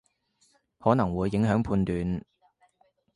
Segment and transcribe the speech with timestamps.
[0.79, 2.23] 可能會影響判斷